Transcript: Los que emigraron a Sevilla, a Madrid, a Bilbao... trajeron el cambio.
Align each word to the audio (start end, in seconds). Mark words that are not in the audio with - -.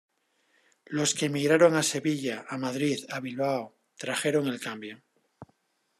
Los 0.97 1.11
que 1.15 1.25
emigraron 1.27 1.73
a 1.75 1.83
Sevilla, 1.91 2.37
a 2.49 2.55
Madrid, 2.65 2.99
a 3.15 3.19
Bilbao... 3.19 3.65
trajeron 3.99 4.45
el 4.47 4.59
cambio. 4.59 4.95